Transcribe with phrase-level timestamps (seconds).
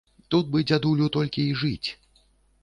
[0.35, 1.89] Тут бы дзядулю толькі і жыць!